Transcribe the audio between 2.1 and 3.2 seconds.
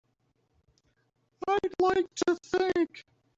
to think.